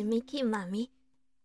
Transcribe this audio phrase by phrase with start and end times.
[0.00, 0.88] 是 Mickey 妈咪。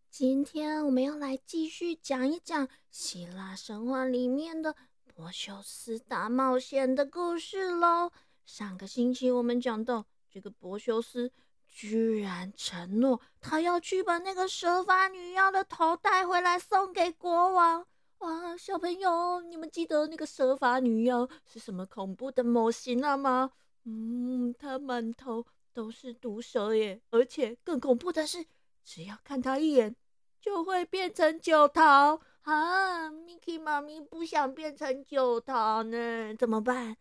[0.10, 4.74] 今天我们要来继续讲一讲希腊神话里面的
[5.04, 8.14] 柏修斯大冒险的故事喽。
[8.46, 11.34] 上个星期我们讲到，这个柏修斯
[11.68, 17.86] 居然承诺他要去把那个蛇发女妖的头带回来送给国王。
[18.20, 23.52] 哇，小朋友，你们记得那个蛇发女妖是什么恐怖的模型了吗？
[23.84, 28.46] 嗯，她满头都是毒蛇耶，而且更恐怖的是，
[28.86, 29.94] 只要看它一眼，
[30.40, 36.96] 就会变成九桃啊！Miki 妈咪不想变成九桃呢，怎么办？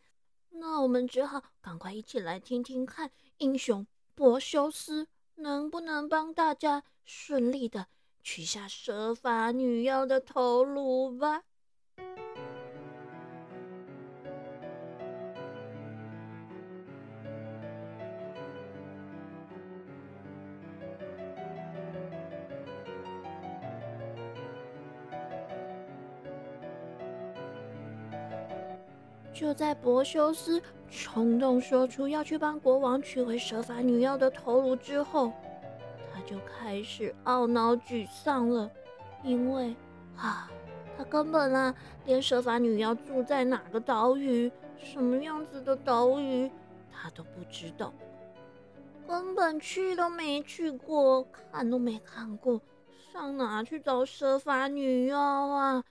[0.51, 5.07] 那我们只好赶快一起来听听看，英雄柏修斯
[5.37, 7.87] 能不能帮大家顺利的。
[8.25, 11.45] 取下蛇发女妖的头颅吧。
[29.35, 35.33] 就在柏修斯冲动说出要去帮国王取回蛇发女妖的头颅之后。
[36.15, 38.71] 他就开始懊恼沮丧了，
[39.25, 39.75] 因为
[40.17, 40.49] 啊，
[40.97, 41.75] 他根本啊，
[42.07, 46.49] 连蛇发女妖住在哪个岛屿、什么样子的岛屿，
[46.93, 47.93] 他都不知道，
[49.09, 52.63] 根本去都没去过，看都没看过，
[53.13, 55.85] 上哪去找蛇发女妖啊？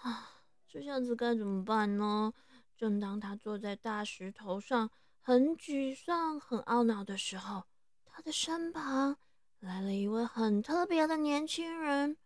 [0.00, 0.30] 啊，
[0.66, 2.32] 这下子该怎么办呢？
[2.76, 7.64] 正当他坐在大石头上，很沮丧、很懊恼的时候，
[8.04, 9.16] 他的身旁。
[9.60, 12.16] 来了一位很特别的年轻人，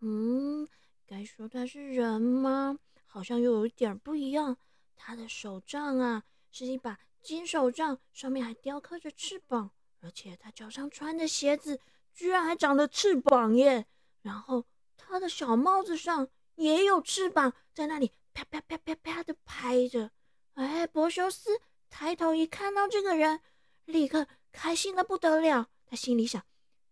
[0.00, 0.68] 嗯，
[1.06, 2.78] 该说他是人吗？
[3.06, 4.56] 好像又有一点不一样。
[4.96, 11.80] 他的手杖啊，是一把金手杖，上面还雕刻着翅膀，而且他脚上穿的鞋子
[12.12, 13.86] 居然还长了翅膀耶！
[14.22, 14.66] 然后
[14.96, 20.10] 他的小帽子上也有翅膀，在那里啪啪啪啪啪的拍着。
[20.54, 23.40] 哎，柏修斯抬头一看到这个人，
[23.84, 25.70] 立刻开心的不得了。
[25.86, 26.44] 他心里想。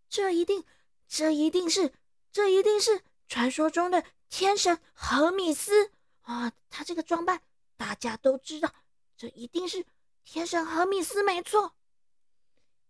[0.08, 0.64] 这一定，
[1.08, 1.92] 这一定是，
[2.30, 5.90] 这一定是传说中的天神荷米斯
[6.22, 6.52] 啊！
[6.70, 7.42] 他这个装扮，
[7.76, 8.72] 大家都知道，
[9.16, 9.84] 这一定是
[10.24, 11.74] 天神荷米斯，没错。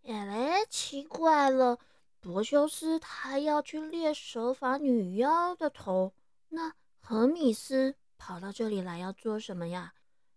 [0.05, 1.79] 哎，奇怪了，
[2.21, 6.13] 柏修斯他要去猎蛇法女妖的头，
[6.49, 9.95] 那荷米斯跑到这里来要做什么呀？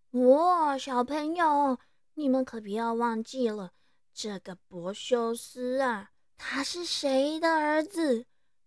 [0.10, 1.78] 哇，小朋友，
[2.16, 3.74] 你们可不要忘记了，
[4.12, 6.10] 这个柏修斯啊！
[6.36, 8.26] 他是谁的儿子？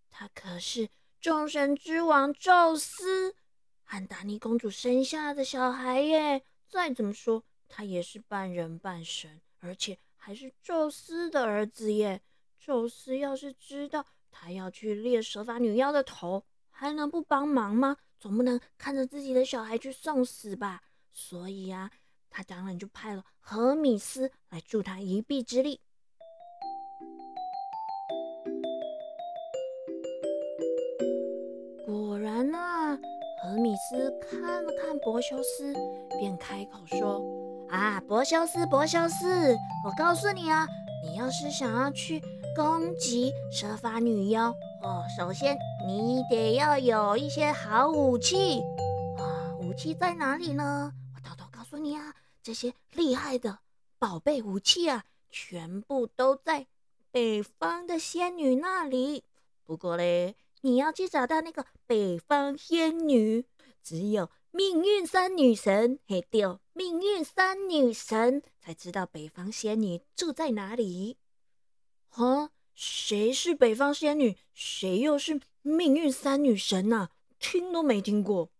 [0.08, 0.88] 他可是
[1.20, 3.34] 众神之王宙斯
[3.82, 6.44] 和达尼公主生下的小孩耶！
[6.68, 12.22] 再怎么说，他也是半人半神，而且还是宙斯的儿子耶！
[12.56, 17.96] 宙斯要是知道他要去猎蛇发女妖的头，还能不帮忙吗？
[18.18, 20.82] 总不能看着自己的小孩去送死吧？
[21.10, 21.90] 所以啊，
[22.30, 25.80] 他当然就派了荷米斯来助他一臂之力。
[31.86, 32.96] 果然啊
[33.42, 35.72] 荷米斯看了看柏修斯，
[36.18, 37.22] 便开口说
[37.70, 40.66] ：“啊，柏修斯，柏修斯，我告诉你啊，
[41.04, 42.20] 你要是想要去
[42.54, 44.50] 攻击蛇发女妖
[44.82, 45.56] 哦，首先
[45.88, 48.60] 你得要有一些好武器
[49.16, 49.56] 啊。
[49.58, 50.92] 武器在哪里呢？
[51.14, 53.60] 我偷偷告诉你啊，这些厉害的
[53.98, 56.66] 宝贝武器啊，全部都在
[57.10, 59.24] 北方的仙女那里。
[59.64, 63.44] 不过嘞。”你要去找到那个北方仙女，
[63.80, 71.16] 只有命运三女神，嘿，丢，命运三女神才知道北方仙女住在哪里。
[72.10, 74.36] 啊，谁是北方仙女？
[74.52, 77.08] 谁又是命运三女神呐？
[77.38, 78.50] 听都没听过。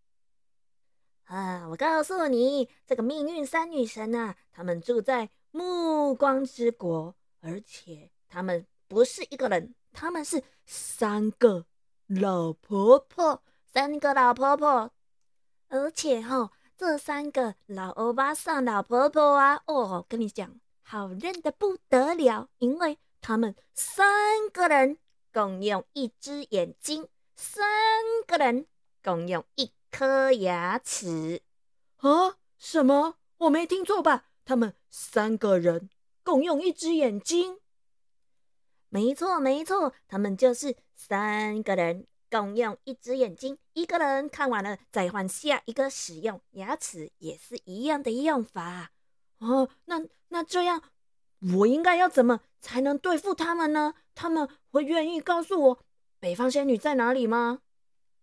[1.25, 11.67] 啊，我告诉你，这个命运三女神呐，她们住在暮光之国，而且她们不是一个人，她们是三个。
[12.07, 14.91] 老婆婆，三个老婆婆，
[15.69, 24.97] 而且哈，这三个老欧巴桑老婆婆啊，哦，跟你讲，好认的不得了，因为他们三个人
[25.39, 27.07] 共用一只眼睛，
[27.37, 27.65] 三
[28.27, 28.67] 个人
[29.05, 31.43] 共用一颗牙齿。
[31.99, 32.39] 啊？
[32.59, 33.19] 什么？
[33.37, 34.25] 我没听错吧？
[34.45, 35.91] 他们三个人
[36.25, 37.61] 共用一只眼睛？
[38.89, 46.41] 没错，没错，他们就是三个人共用一只眼睛，一个人看完了再换下一个使用。
[46.51, 48.91] 牙齿也是一样的用法。
[49.39, 50.83] 哦，那那这样，
[51.41, 53.95] 我应该要怎么才能对付他们呢？
[54.15, 55.79] 他们会愿意告诉我
[56.19, 57.61] 北方仙女在哪里吗？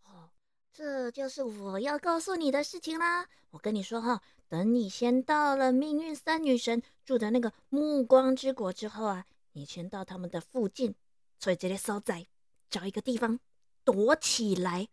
[0.04, 0.30] 哦，
[0.74, 3.28] 这就是我要告诉你的事情啦。
[3.52, 10.94] 我跟你说哈，等你先到了命运三女神住的那个暮光之国之后啊，你先到他们的附近，
[11.40, 12.28] 所以这里所在，
[12.70, 13.40] 找一个地方
[13.86, 14.90] 躲起来，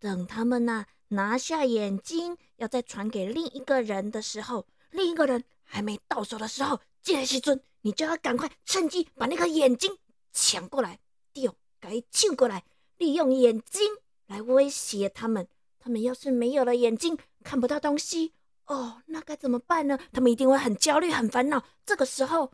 [0.00, 6.80] 等他们呐拿下眼睛，要再传给另一个人的时候，另一个人还没到手的时候。
[7.02, 9.98] 杰西尊，你就要赶快趁机把那个眼睛
[10.32, 11.00] 抢过来，
[11.32, 12.64] 丢，该救过来，
[12.96, 13.82] 利用眼睛
[14.26, 15.48] 来威胁他们。
[15.80, 18.34] 他们要是没有了眼睛，看不到东西，
[18.66, 19.98] 哦，那该怎么办呢？
[20.12, 21.64] 他们一定会很焦虑、很烦恼。
[21.84, 22.52] 这个时候，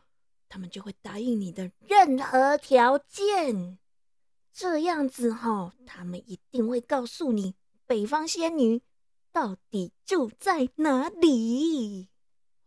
[0.49, 3.79] 他们就会答应你的任何条件。
[4.55, 7.55] 这样子哈，他们一定会告诉你
[7.87, 8.81] 北方仙女
[9.31, 12.09] 到底住在哪里。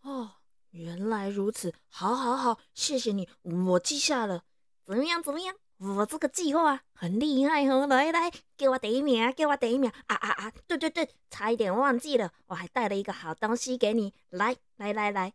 [0.04, 0.41] 哦。
[0.72, 4.44] 原来如此，好，好，好，谢谢你，我记下了。
[4.84, 5.56] 怎么样，怎么样？
[5.78, 7.88] 我这个计划很厉害哦！
[7.88, 9.90] 来来，给我第一名，给我第一名！
[10.06, 10.54] 啊啊啊！
[10.68, 14.14] 对对对，差一点忘记了，我还带了一个好东西给你。
[14.30, 15.34] 来来来来，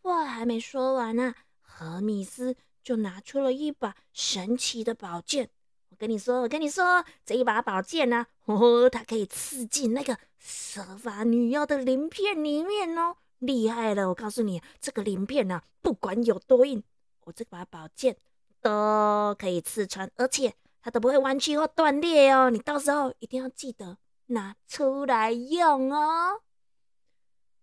[0.00, 5.50] 话还没说完呢，荷米斯就拿出了一把神奇的宝剑。
[5.90, 13.16] 我跟你说，我跟你说，这一把宝剑呢，哦，它可以刺进那个蛇发女妖的鳞片里面哦。
[13.46, 14.08] 厉害了！
[14.08, 16.82] 我告诉你，这个鳞片呢，不管有多硬，
[17.24, 18.16] 我这把宝剑
[18.60, 22.50] 都可以刺穿，而且它都不会弯曲或断裂哦。
[22.50, 26.40] 你到时候一定要记得拿出来用哦。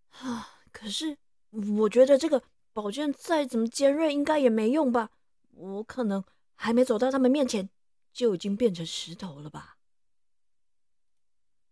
[0.09, 1.17] 啊， 可是
[1.77, 2.43] 我觉得这个
[2.73, 5.09] 宝剑再怎么尖锐，应该也没用吧？
[5.53, 6.23] 我可能
[6.55, 7.69] 还没走到他们面前，
[8.11, 9.77] 就已经变成石头了吧？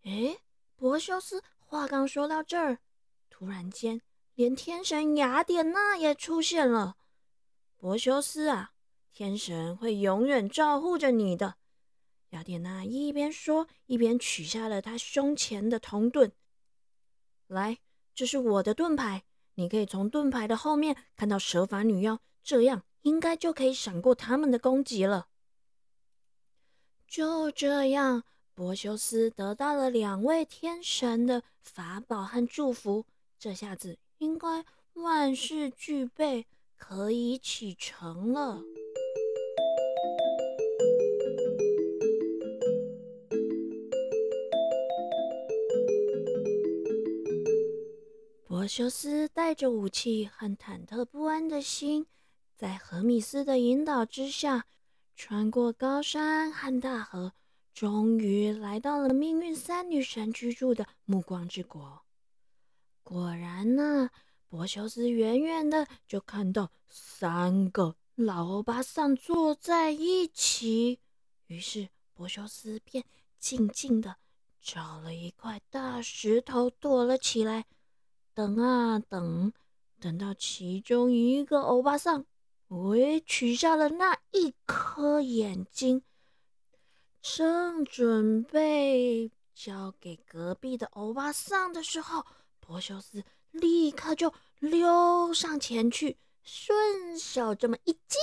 [0.03, 0.39] 诶，
[0.75, 2.79] 博修斯话刚说到这儿。
[3.29, 4.01] 突然间，
[4.35, 6.97] 连天神雅典娜也出现了。
[7.77, 8.73] 柏修斯啊，
[9.11, 11.55] 天神会永远照护着你的。
[12.31, 16.31] 雅典娜一边说，一边取下了他胸前的铜盾。
[17.47, 17.79] 来，
[18.13, 19.23] 这是我的盾牌，
[19.55, 25.29] 你可以从盾牌的后面看到蛇法女妖，这样应该就可以闪过他们的攻击了。
[27.07, 28.23] 就这样，
[28.53, 33.05] 柏修斯得到了两位天神的法宝和祝福。
[33.39, 34.65] 这下子应该
[34.95, 36.45] 万事俱备，
[36.75, 38.61] 可以启程了。
[48.45, 52.05] 柏修斯带着武器和忐忑不安的心，
[52.57, 54.65] 在荷米斯的引导之下，
[55.15, 57.31] 穿过高山和大河，
[57.73, 62.01] 终于来到了命运三女神居住的暮光之国。
[63.09, 64.11] 果然呢，
[64.49, 70.99] 柏修斯远远的就看到三个老欧巴桑坐在一起，
[71.47, 73.03] 于是柏修斯便
[73.39, 74.17] 静静的
[74.61, 77.65] 找了一块大石头躲了起来。
[78.35, 79.53] 等啊等，
[79.99, 82.23] 等到其中一个欧巴桑
[82.67, 86.03] 喂取下了那一颗眼睛，
[87.23, 92.23] 正准备交给隔壁的欧巴桑的时候。
[92.69, 98.19] 柏修斯立刻就溜上前去，顺手这么一接，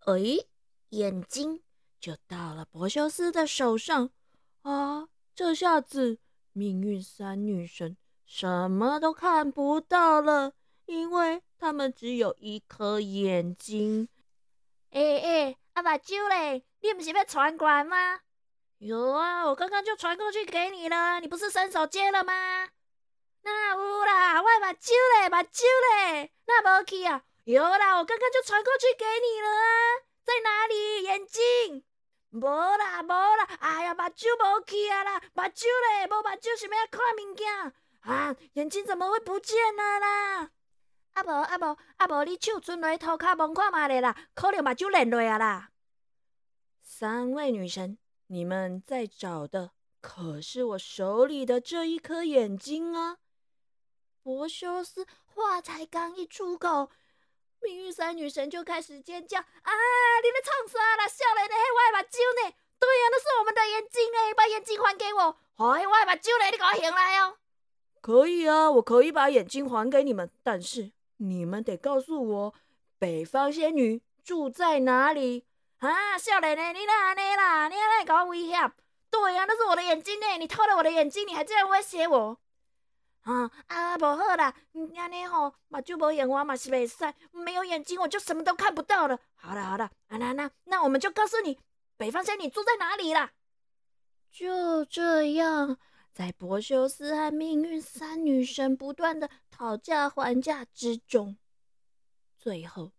[0.00, 0.44] 哎，
[0.90, 1.62] 眼睛
[1.98, 4.10] 就到了柏修斯的手上。
[4.60, 6.18] 啊，这下子
[6.52, 7.96] 命运三女神
[8.26, 10.52] 什么都看不到了，
[10.84, 14.10] 因为他们只有一颗眼睛。
[14.90, 18.20] 哎哎，阿把酒嘞，你不是要传过来吗？
[18.76, 22.68] 有啊，我刚刚就传过去给你了，你不是伸手接了吗？
[23.42, 27.22] 那有啦，我目睭咧，目睭咧，那无去啊？
[27.44, 31.02] 有啦，我刚刚就传过去给你了啊，在哪里？
[31.02, 31.84] 眼睛？
[32.32, 38.36] 无啦，无啦，哎呀，目睭无去啊啦，目睭咧，无目睭是要看物件啊？
[38.54, 40.50] 眼睛怎么会不见了啦？
[41.14, 45.70] 啊无啊无啊无，你手伸来涂骹摸看嘛咧啦，可能目睭烂落啊啦。
[46.82, 53.16] 三位女神，你们在找的可是我手里的这一颗眼睛啊？
[54.22, 56.90] 柏修斯话才刚一出口，
[57.60, 59.72] 命运三女神就开始尖叫：“啊！
[60.22, 61.08] 你在唱啥啦？
[61.08, 62.54] 笑人的黑我目睭呢？
[62.78, 64.34] 对呀，那是我们的眼睛呢！
[64.36, 65.36] 把眼睛还给我！
[65.56, 66.50] 哎，我目睭呢？
[66.50, 67.38] 你给我醒来哦！”
[68.02, 72.54] 可以啊，我可以把眼睛还给你们，但是你们得告诉我
[72.98, 75.44] 北方仙女住在哪里
[75.78, 76.18] 啊！
[76.18, 76.72] 笑人呢？
[76.72, 77.68] 你哪安尼啦？
[77.68, 78.52] 你哪来搞我威胁？
[79.10, 80.26] 对呀，那是我的眼睛呢！
[80.38, 82.38] 你偷了我的眼睛，你还这样威胁我？
[83.30, 84.52] 啊啊，不好啦，
[84.96, 89.16] 安尼吼，目睭无眼花嘛是袂使，没有眼睛我就什么都看不到了。
[89.36, 91.56] 好了好了，啊那那那我们就告诉你，
[91.96, 93.30] 北方仙女住在哪里啦。
[94.32, 95.78] 就这样，
[96.12, 101.36] 在柏修斯和命运三女神不断的讨价还价之中，
[102.36, 102.90] 最后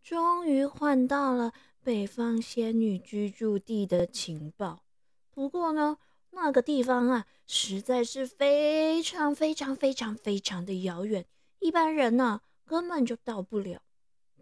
[0.00, 4.84] 终于换到了北方仙女居住地的情报。
[5.30, 5.98] 不过呢。
[6.34, 11.26] 那个地方啊，实在是非常非常非常非常的遥远，
[11.60, 13.82] 一般人呢根本就到不了。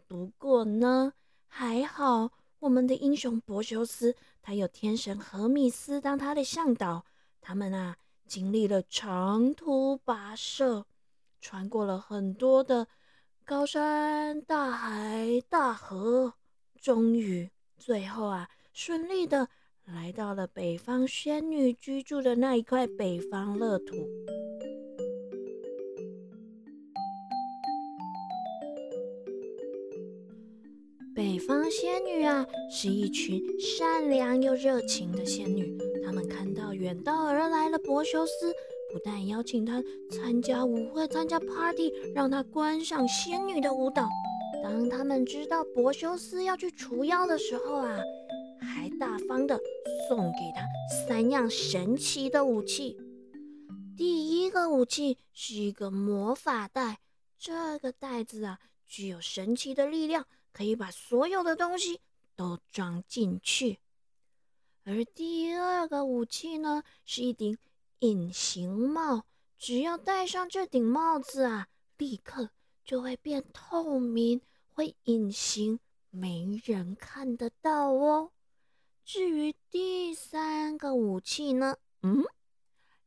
[0.06, 1.12] 不过呢，
[1.48, 2.30] 还好
[2.60, 7.04] 我们的英雄柏修斯，他有天神荷米斯当他的向导，
[7.40, 10.86] 他们啊经历了长途跋涉，
[11.40, 12.86] 穿过了很多的
[13.44, 16.34] 高山、大海、大河，
[16.80, 19.48] 终于最后啊顺利的。
[19.94, 23.96] 来到了北方仙女居住的那一块北方乐土。
[31.14, 35.76] 北方仙女啊，是一群善良又热情的仙女。
[36.04, 38.52] 她们看到远道而来的柏修斯，
[38.92, 44.08] 不但邀请他参加舞会、参加 party，让他观赏仙女的舞蹈。
[44.62, 47.98] 当他们知道柏修斯要去除妖的时候啊，
[48.60, 49.60] 还大方的
[50.08, 50.62] 送给他
[51.06, 52.96] 三样神奇的武器。
[53.96, 57.00] 第一个武器是一个魔法袋，
[57.38, 62.00] 这个袋子啊具有神奇的力量，可以把所有的东西
[62.34, 63.78] 都装进去。
[64.84, 67.58] 而第二个武器呢，是一顶
[67.98, 69.24] 隐形帽，
[69.58, 72.48] 只要戴上这顶帽子啊，立刻
[72.82, 74.40] 就会变透明，
[74.72, 78.32] 会隐形，没人看得到哦。
[79.04, 81.76] 至于第三个武器呢？
[82.02, 82.24] 嗯，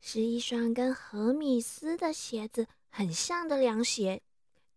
[0.00, 4.22] 是一双跟荷米斯的鞋子很像的凉鞋。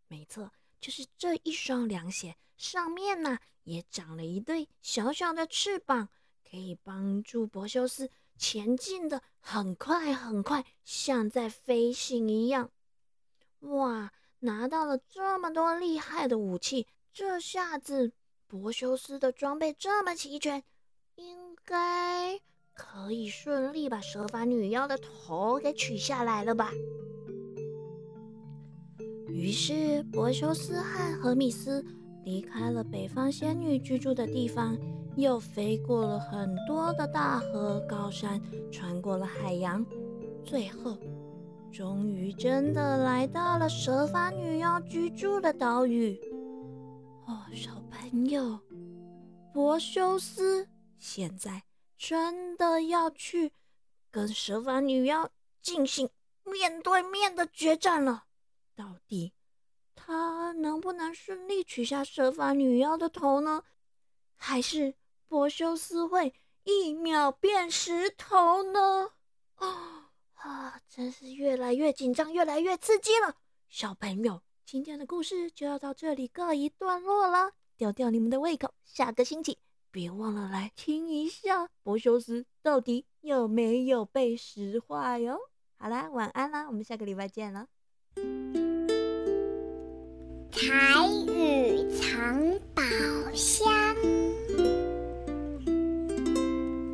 [0.07, 6.07] 没错，就是这一双凉鞋，上面呢也长了一对小小的翅膀，
[6.49, 12.71] 可以帮助柏修斯前进的很快很快，像在飞行一样。
[13.59, 18.13] 哇，拿到了这么多厉害的武器，这下子
[18.47, 20.63] 柏修斯的装备这么齐全。
[21.17, 22.39] 应该
[22.73, 26.71] 可以顺利把蛇发女妖的头给取下来了吧？
[29.27, 31.83] 于是，柏修斯和荷米斯
[32.23, 34.77] 离开了北方仙女居住的地方，
[35.15, 38.39] 又飞过了很多的大河、高山，
[38.71, 39.83] 穿过了海洋，
[40.45, 40.95] 最后，
[41.71, 46.15] 终于真的来到了蛇发女妖居住的岛屿。
[47.25, 48.59] 哦，小朋友，
[49.51, 50.67] 柏修斯。
[50.99, 51.63] 现在
[51.97, 53.51] 真的要去
[54.11, 55.29] 跟蛇发女妖
[55.61, 56.09] 进行
[56.43, 58.25] 面对面的决战了。
[58.75, 59.33] 到底
[59.95, 63.63] 他能不能顺利取下蛇发女妖的头呢？
[64.35, 64.93] 还是
[65.27, 69.11] 柏修斯会一秒变石头呢？
[69.55, 70.81] 啊 啊！
[70.87, 73.35] 真是越来越紧张，越来越刺激了。
[73.69, 79.57] 小朋友，今天的故事就要到这里告一段落了，吊吊你们的胃口，下个星期。
[79.97, 85.39] 别忘了来听一下柏修斯到底有没有被石化哟。
[85.75, 87.67] 好啦，晚安啦，我们下个礼拜见了。
[90.51, 92.39] 台语藏
[92.75, 92.83] 宝
[93.33, 93.95] 箱。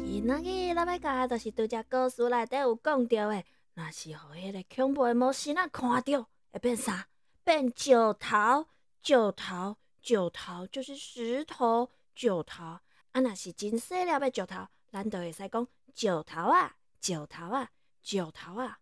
[0.06, 3.44] 今仔日咱要教就是拄只故事内底有讲到的，
[3.74, 7.10] 若是互迄个恐怖的魔神仔看到，会变啥？
[7.44, 8.68] 变九头，
[9.02, 11.90] 九头，九头就是石头。
[12.16, 12.78] 石头，
[13.14, 18.80] 啊，若是真细粒的石头，咱就会使讲石头啊，石头啊，石头啊。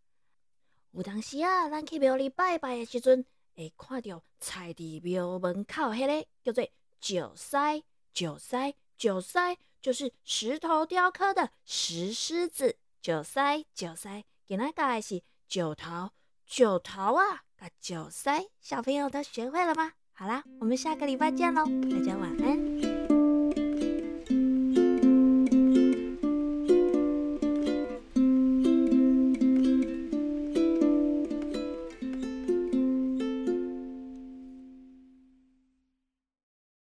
[0.92, 6.64] 有当时啊，咱去庙里拜拜的时阵，会看到菜伫庙门口迄个叫做
[7.00, 7.84] 石狮，
[8.14, 12.78] 石狮，石狮就是石头雕刻的石狮子。
[13.02, 16.10] 石狮，石狮，今仔教的是石头，
[16.46, 19.94] 石头啊，甲石狮，小朋友都学会了吗？
[20.14, 22.91] 好啦，我们下个礼拜见喽，大家晚安。